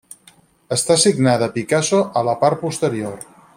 [0.75, 3.17] Està signada Picasso a la part posterior.